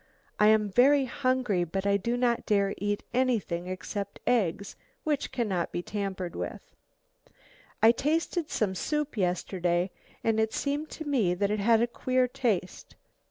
I 0.39 0.47
am 0.47 0.71
very 0.71 1.05
hungry, 1.05 1.63
but 1.63 1.85
I 1.85 1.95
do 1.97 2.17
not 2.17 2.47
dare 2.47 2.73
to 2.73 2.83
eat 2.83 3.03
anything 3.13 3.67
except 3.67 4.19
eggs, 4.25 4.75
which 5.03 5.31
cannot 5.31 5.71
be 5.71 5.83
tampered 5.83 6.35
with. 6.35 6.73
I 7.83 7.91
tasted 7.91 8.49
some 8.49 8.73
soup 8.73 9.15
yesterday, 9.15 9.91
and 10.23 10.39
it 10.39 10.53
seemed 10.53 10.89
to 10.89 11.05
me 11.05 11.35
that 11.35 11.51
it 11.51 11.59
had 11.59 11.83
a 11.83 11.85
queer 11.87 12.27
taste. 12.27 12.95